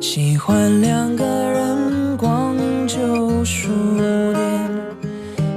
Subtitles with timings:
[0.00, 2.56] 喜欢两个人逛
[2.88, 3.68] 旧书
[4.32, 4.70] 店，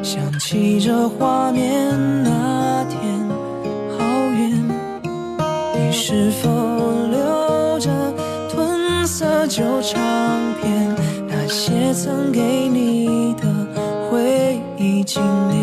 [0.04, 1.90] 想起这画面，
[2.24, 3.00] 那天
[3.98, 4.62] 好远。
[5.74, 6.50] 你是否
[7.10, 7.90] 留着
[8.50, 10.02] 褪色旧唱
[10.62, 10.94] 片？
[11.30, 13.48] 那些曾给你的
[14.12, 15.63] 回忆纪念。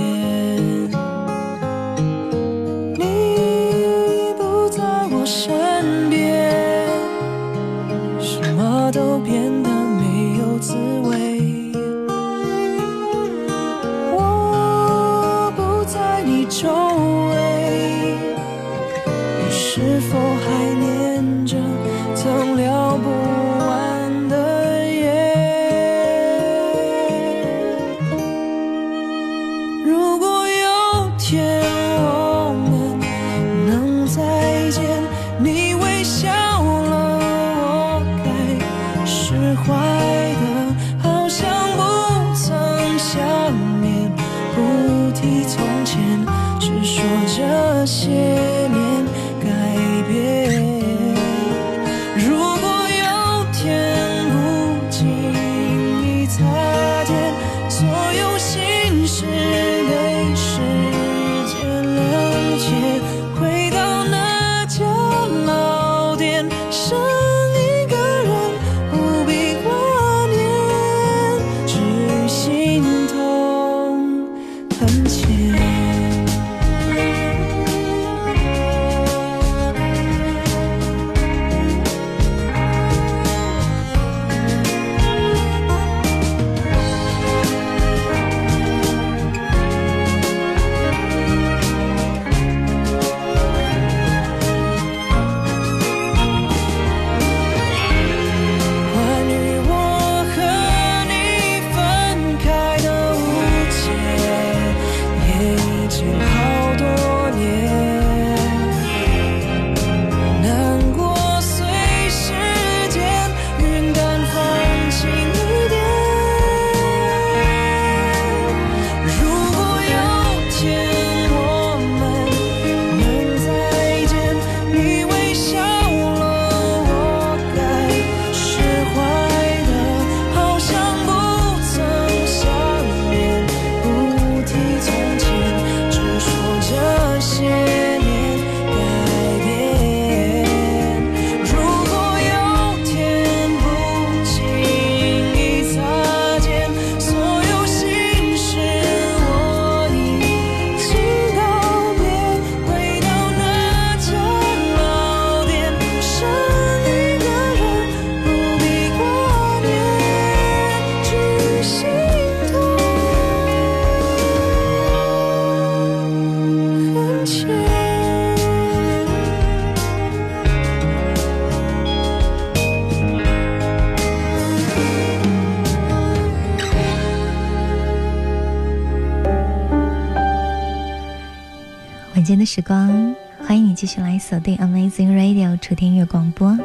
[182.52, 183.14] 时光，
[183.46, 186.58] 欢迎你继续来锁定 Amazing Radio 楚天乐广播，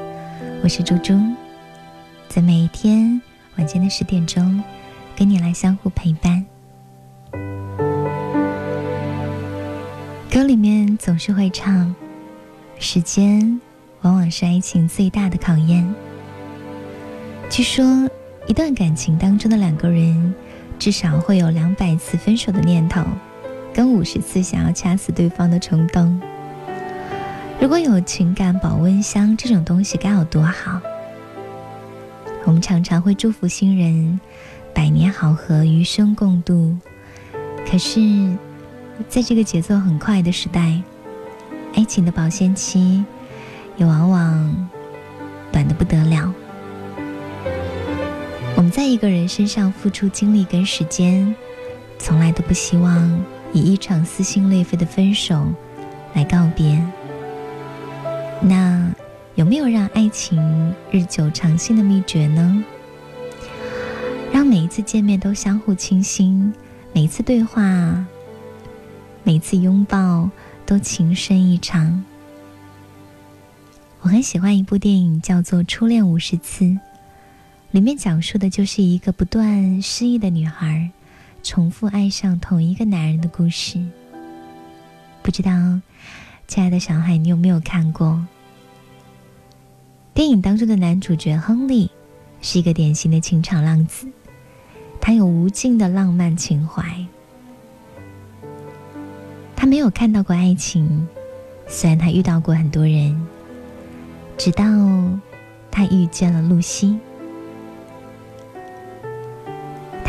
[0.63, 1.13] 我是猪猪，
[2.27, 3.21] 在每一天
[3.55, 4.63] 晚间的十点钟，
[5.15, 6.43] 跟你来相互陪伴。
[10.31, 11.93] 歌里面总是会唱，
[12.79, 13.61] 时间
[14.01, 15.87] 往往是爱情最大的考验。
[17.47, 18.09] 据说，
[18.47, 20.33] 一段感情当中的两个人，
[20.79, 23.03] 至少会有两百次分手的念头。
[23.75, 26.17] 跟五十次想要掐死对方的冲动。
[27.59, 30.79] 如果有情感保温箱这种东西，该有多好！
[32.45, 34.17] 我们常常会祝福新人
[34.73, 36.73] 百年好合，余生共度。
[37.69, 37.99] 可是，
[39.09, 40.81] 在这个节奏很快的时代，
[41.75, 43.03] 爱情的保鲜期
[43.75, 44.69] 也往往
[45.51, 46.33] 短的不得了。
[48.55, 51.35] 我们在一个人身上付出精力跟时间，
[51.99, 53.25] 从来都不希望。
[53.55, 55.47] 以一场撕心裂肺的分手
[56.13, 56.77] 来告别，
[58.41, 58.93] 那
[59.35, 62.61] 有没有让爱情日久长新的秘诀呢？
[64.33, 66.53] 让每一次见面都相互倾心，
[66.91, 68.05] 每一次对话，
[69.23, 70.29] 每一次拥抱
[70.65, 72.03] 都情深意长。
[74.01, 76.65] 我很喜欢一部电影，叫做《初恋五十次》，
[77.71, 80.91] 里面讲述的就是一个不断失忆的女孩。
[81.45, 83.79] 重复爱上同一个男人的故事，
[85.21, 85.51] 不知道，
[86.47, 88.25] 亲爱的小孩，你有没有看过？
[90.15, 91.91] 电影当中的男主角亨利
[92.41, 94.07] 是一个典型的情场浪子，
[94.99, 96.83] 他有无尽的浪漫情怀。
[99.55, 101.07] 他没有看到过爱情，
[101.67, 103.15] 虽然他遇到过很多人，
[104.35, 104.65] 直到
[105.69, 106.97] 他遇见了露西。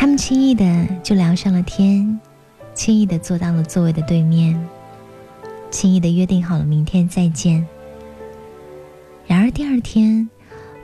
[0.07, 2.17] 他们轻易的就聊上了天，
[2.73, 4.57] 轻易的坐到了座位的对面，
[5.69, 7.67] 轻易的约定好了明天再见。
[9.27, 10.29] 然而第二天，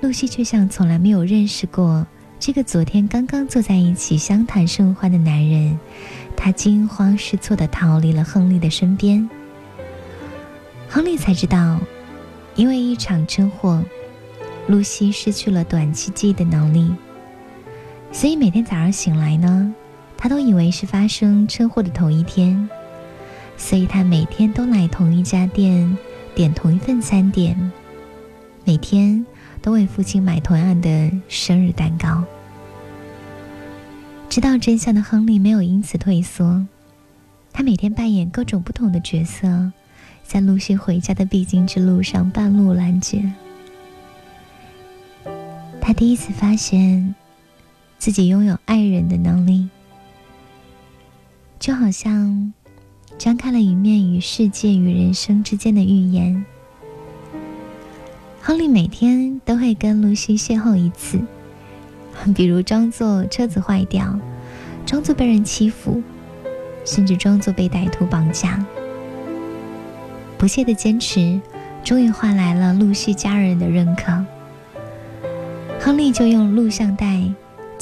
[0.01, 2.05] 露西却像从来没有认识过
[2.37, 5.79] 这个昨天刚刚坐在一起相谈甚欢的男人。
[6.35, 9.29] 她惊慌失措的逃离了亨利的身边。
[10.89, 11.79] 亨利才知道，
[12.55, 13.81] 因为一场车祸，
[14.67, 16.93] 露西失去了短期记忆的能力。
[18.13, 19.73] 所以每天早上醒来呢，
[20.15, 22.69] 他都以为是发生车祸的头一天。
[23.57, 25.97] 所以他每天都来同一家店，
[26.35, 27.71] 点同一份餐点，
[28.63, 29.25] 每天
[29.61, 32.23] 都为父亲买同样的生日蛋糕。
[34.29, 36.65] 知道真相的亨利没有因此退缩，
[37.51, 39.71] 他每天扮演各种不同的角色，
[40.23, 43.31] 在陆续回家的必经之路上半路拦截。
[45.81, 47.13] 他第一次发现
[48.03, 49.69] 自己拥有爱人的能力，
[51.57, 52.51] 就好像
[53.17, 56.43] 张开了一面与世界与人生之间的预言。
[58.41, 61.17] 亨利每天都会跟露西邂逅一次。
[62.35, 64.19] 比如装作车子坏掉，
[64.85, 66.03] 装作被人欺负，
[66.83, 68.65] 甚至装作被歹徒绑架。
[70.37, 71.39] 不懈的坚持，
[71.85, 74.25] 终于换来了露西家人的认可。
[75.79, 77.23] 亨利就用录像带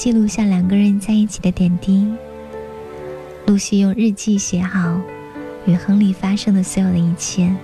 [0.02, 2.12] 记录下两个人在一起的点滴。
[3.46, 5.00] 露西用日记写好
[5.68, 7.56] 与亨利发生的所有的一切。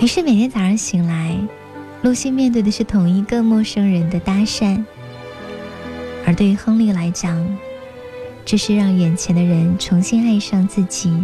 [0.00, 1.38] 于是每天早上醒来。
[2.02, 4.84] 露西面对的是同一个陌生人的搭讪，
[6.26, 7.46] 而对于亨利来讲，
[8.44, 11.16] 这是让眼前的人重新爱上自己，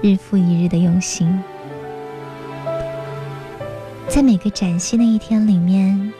[0.00, 1.38] 日复一日的用心。
[4.08, 6.10] 在每个崭新的一天里面，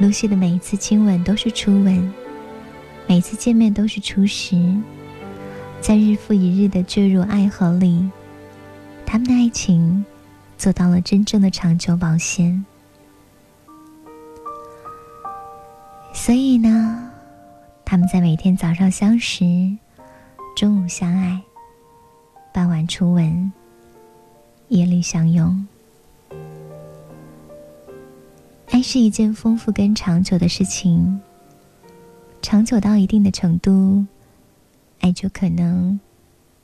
[0.00, 2.12] 露西的每一次亲吻都是初吻，
[3.06, 4.56] 每次见面都是初识，
[5.78, 8.08] 在日复一日的坠入爱河里，
[9.04, 10.02] 他们的爱情
[10.56, 12.64] 做到了真正的长久保鲜。
[16.14, 17.12] 所以呢，
[17.84, 19.44] 他们在每天早上相识，
[20.56, 21.42] 中午相爱，
[22.54, 23.52] 傍晚初吻，
[24.68, 25.66] 夜里相拥。
[28.72, 31.20] 爱是一件丰富跟长久的事情，
[32.40, 34.04] 长久到一定的程度，
[35.00, 35.98] 爱就可能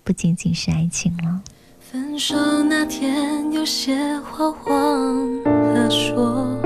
[0.04, 1.42] 不仅仅是爱情了。
[1.80, 6.56] 分手那天，有些话忘了说。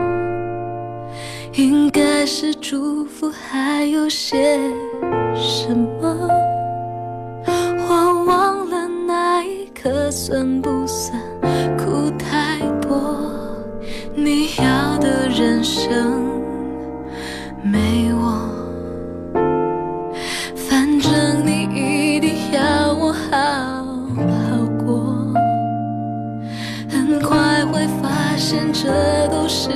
[1.55, 4.59] 应该是祝福，还有些
[5.35, 6.29] 什么？
[7.47, 11.21] 我忘了那一刻算不算
[15.61, 16.41] 人生
[17.63, 18.49] 没我，
[20.55, 23.37] 反正你一定要我好
[24.17, 25.27] 好过。
[26.89, 29.69] 很快会发现，这都是。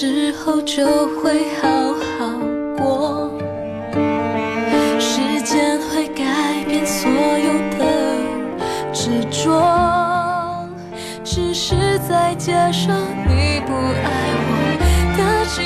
[0.00, 0.82] 之后就
[1.18, 1.68] 会好
[2.16, 2.32] 好
[2.78, 3.30] 过。
[4.98, 7.84] 时间会改变所有的
[8.94, 9.60] 执着，
[11.22, 12.90] 只是在接受
[13.28, 14.08] 你不爱
[14.48, 14.50] 我
[15.18, 15.20] 的
[15.54, 15.60] 经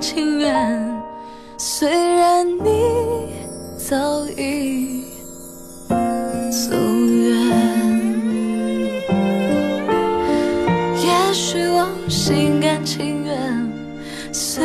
[0.00, 1.02] 情愿，
[1.56, 3.28] 虽然你
[3.76, 5.04] 早已
[6.50, 7.34] 走远。
[10.96, 13.72] 也许我心甘情愿，
[14.32, 14.64] 虽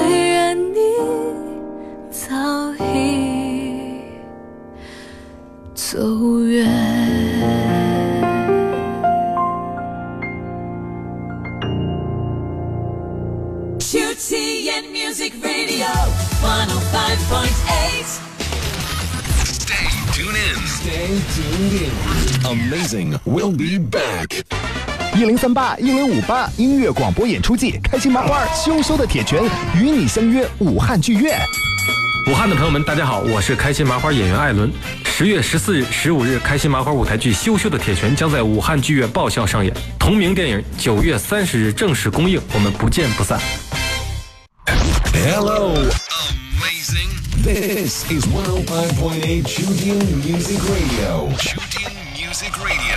[21.64, 21.92] tuned in.
[22.46, 23.20] Amazing.
[23.26, 24.44] We'll be back.
[25.16, 29.44] 一零三八一零五八音乐广播演出季，开心麻花羞羞的铁拳
[29.80, 31.40] 与你相约武汉剧院。
[32.30, 34.72] 武汉的朋友们，大家好，我是开心麻花演员艾伦。
[35.06, 43.40] 十月十四日、十五日，开心麻花舞台剧《羞羞的铁拳》将在武汉剧院爆笑上演，同名电影九月三十日正式公映，我们不见不散。
[45.14, 45.76] Hello.
[47.44, 51.28] This is 105.8 Chudian Music Radio.
[51.36, 52.93] Chudian Music Radio.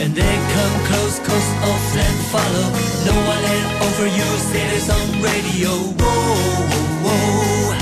[0.00, 2.66] And they come close, cause off and follow.
[3.06, 5.70] No one hand over you, say this on radio.
[5.70, 6.34] Whoa,
[7.04, 7.76] whoa, whoa.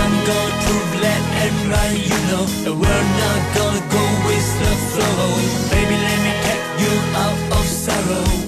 [0.00, 2.44] I'm gonna prove left and right, you know.
[2.68, 5.26] And we're not gonna go with the flow.
[5.72, 8.39] Baby, let me take you out of sorrow.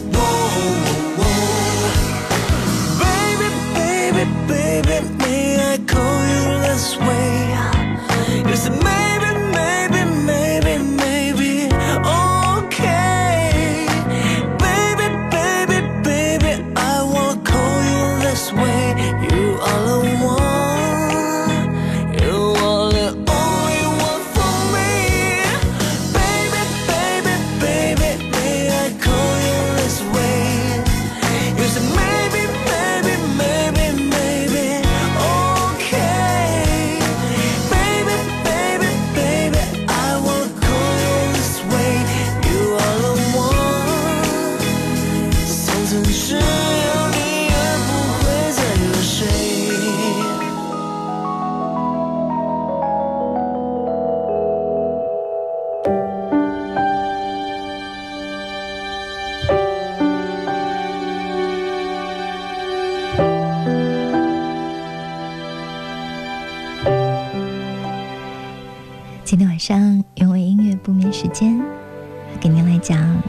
[72.40, 73.22] 给您来讲：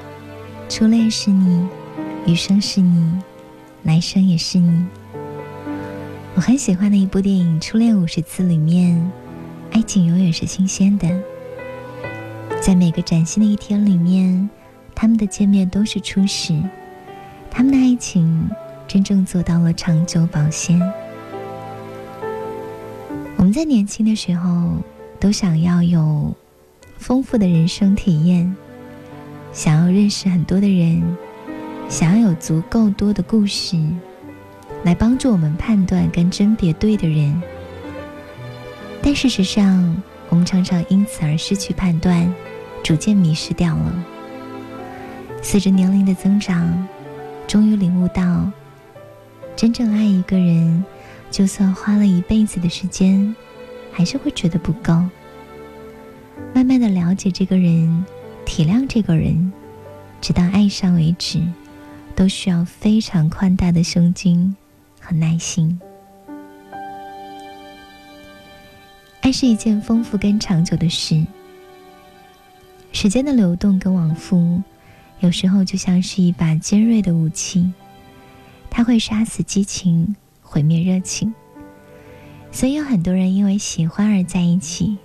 [0.67, 1.67] 初恋是你，
[2.25, 3.11] 余生是你，
[3.83, 4.85] 来生也是你。
[6.35, 9.11] 我很喜欢的一部电影《初恋五十次》里面，
[9.71, 11.07] 爱情永远是新鲜的，
[12.61, 14.49] 在每个崭新的一天里面，
[14.95, 16.59] 他们的见面都是初始，
[17.51, 18.49] 他们的爱情
[18.87, 20.81] 真正做到了长久保鲜。
[23.37, 24.77] 我们在年轻的时候。
[25.19, 26.35] 都想要有
[26.97, 28.53] 丰富的人生体验，
[29.53, 31.01] 想要认识很多的人，
[31.87, 33.77] 想要有足够多的故事，
[34.83, 37.41] 来帮助我们判断跟甄别对的人。
[39.01, 39.95] 但事实上，
[40.29, 42.33] 我们常常因此而失去判断，
[42.83, 44.03] 逐渐迷失掉了。
[45.41, 46.87] 随着年龄的增长，
[47.47, 48.51] 终于领悟到，
[49.55, 50.83] 真正爱一个人，
[51.29, 53.35] 就算花了一辈子的时间。
[53.95, 54.91] 还是会觉得不够。
[56.51, 58.03] 慢慢的了解这个人，
[58.45, 59.51] 体谅这个人，
[60.21, 61.41] 直到爱上为止，
[62.15, 64.55] 都需要非常宽大的胸襟
[64.99, 65.79] 和耐心。
[69.21, 71.25] 爱是一件丰富跟长久的事。
[72.91, 74.61] 时间的流动跟往复，
[75.19, 77.71] 有时候就像是一把尖锐的武器，
[78.69, 81.33] 它会杀死激情，毁灭热情。
[82.51, 84.97] 所以有很多人因为喜欢而在一起，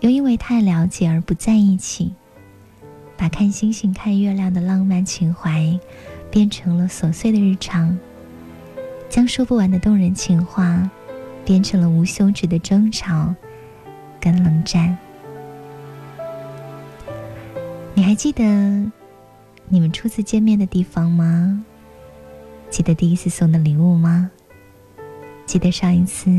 [0.00, 2.14] 又因为太了解而不在一起，
[3.16, 5.78] 把看星星、看月亮的浪漫情怀
[6.30, 7.98] 变成了琐碎的日常，
[9.08, 10.90] 将说不完的动人情话
[11.44, 13.34] 变成了无休止的争吵
[14.20, 14.96] 跟冷战。
[17.94, 18.44] 你还记得
[19.68, 21.64] 你们初次见面的地方吗？
[22.68, 24.30] 记得第一次送的礼物吗？
[25.46, 26.30] 记得上一次？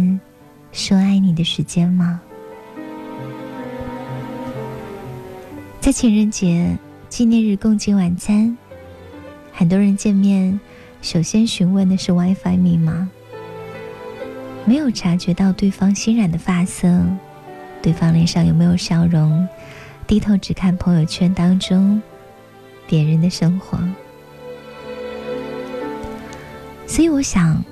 [0.71, 2.21] 说爱你的时间吗？
[5.87, 8.57] 在情人节纪念日共进晚餐，
[9.53, 10.59] 很多人见面
[11.01, 13.09] 首先询问的是 WiFi 密码，
[14.65, 17.01] 没有察觉到对方新染的发色，
[17.81, 19.47] 对方脸上有没有笑容，
[20.05, 22.01] 低头只看朋友圈当中
[22.85, 23.79] 别人的生活。
[26.85, 27.63] 所以我想，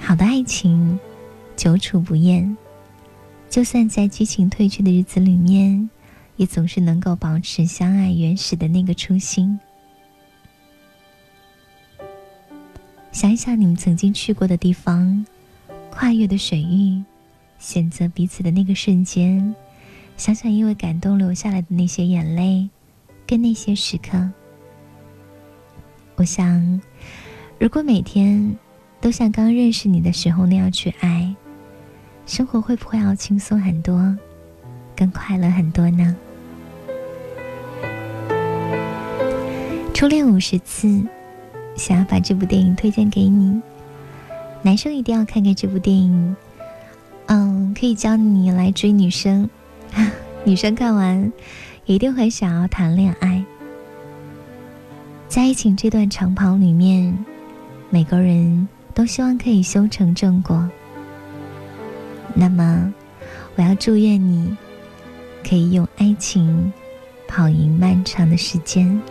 [0.00, 0.98] 好的爱情。
[1.54, 2.56] 久处不厌，
[3.48, 5.88] 就算在激情褪去的日子里面，
[6.38, 9.58] 也总是能够保持相爱原始的那个初心。
[13.12, 15.26] 想一想你们曾经去过的地方，
[15.90, 17.02] 跨越的水域，
[17.58, 19.54] 选择彼此的那个瞬间，
[20.16, 22.68] 想想因为感动流下来的那些眼泪，
[23.26, 24.30] 跟那些时刻。
[26.14, 26.80] 我想，
[27.58, 28.56] 如果每天
[29.00, 31.34] 都像刚认识你的时候那样去爱。
[32.26, 34.16] 生活会不会要轻松很多，
[34.94, 36.14] 更快乐很多呢？
[39.98, 41.04] 初恋五十次，
[41.74, 43.60] 想要把这部电影推荐给你。
[44.62, 46.36] 男生一定要看看这部电影，
[47.26, 49.50] 嗯，可以教你来追女生。
[50.46, 51.32] 女生看完
[51.84, 53.44] 一定会想要谈恋爱。
[55.26, 57.24] 在爱情这段长跑里面，
[57.90, 60.70] 每个人都希望可以修成正果。
[62.34, 62.94] 那么，
[63.56, 64.56] 我要祝愿你，
[65.44, 66.72] 可以用爱情
[67.26, 69.02] 跑赢漫长的时间。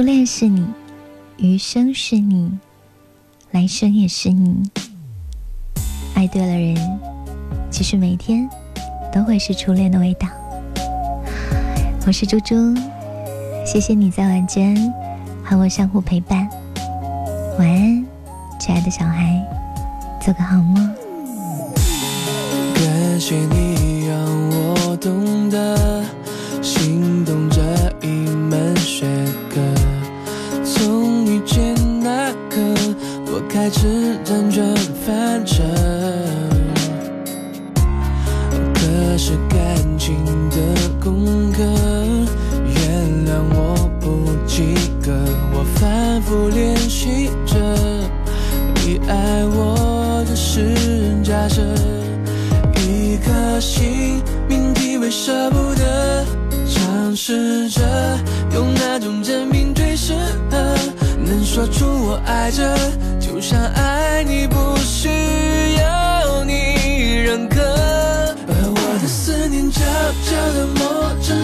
[0.00, 0.64] 初恋是你，
[1.36, 2.50] 余生是你，
[3.50, 4.70] 来生也是你。
[6.14, 6.98] 爱对了人，
[7.70, 8.48] 其实每天
[9.12, 10.26] 都会是初恋的味道。
[12.06, 12.74] 我是猪猪，
[13.66, 14.74] 谢谢你在晚间
[15.44, 16.48] 和我相互陪伴。
[17.58, 18.06] 晚安，
[18.58, 19.38] 亲爱的小孩，
[20.18, 20.76] 做个好梦。
[22.74, 24.16] 感谢你让
[24.48, 25.99] 我懂得
[33.62, 33.86] 开始
[34.24, 35.62] 辗转反侧。
[38.72, 40.16] 可是感情
[40.48, 40.56] 的
[40.98, 41.62] 功课，
[42.64, 45.12] 原谅我不及格。
[45.52, 47.58] 我反复练习着，
[48.76, 50.74] 你爱我的是
[51.22, 51.60] 假设。
[52.78, 56.24] 一颗心命题为舍不得，
[56.66, 57.82] 尝试着
[58.54, 60.14] 用那种证明最适
[60.50, 60.74] 合，
[61.22, 62.74] 能说出我爱着，
[63.40, 65.08] 想爱你不需
[65.78, 67.58] 要你认可。
[67.62, 71.39] 而我的思念悄悄地磨成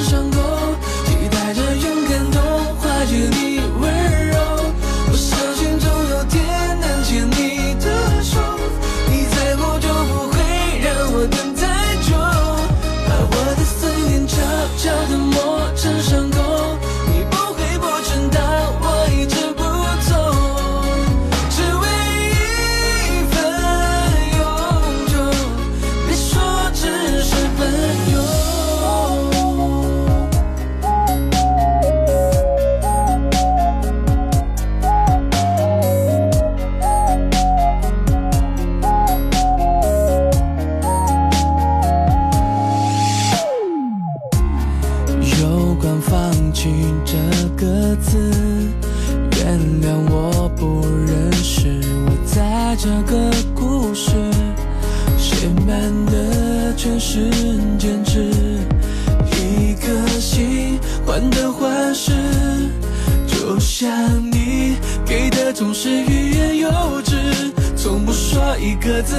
[68.59, 69.17] 一个字，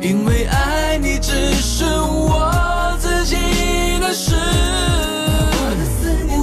[0.00, 3.36] 因为爱你只是我自己
[4.00, 4.34] 的事。
[5.58, 6.40] 我的思念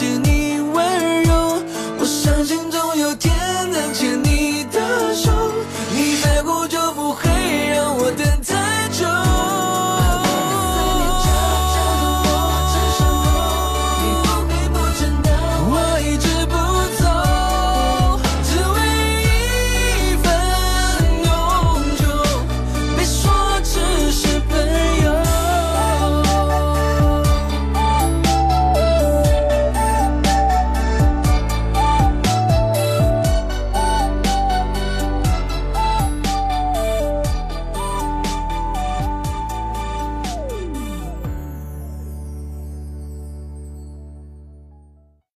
[0.00, 0.27] de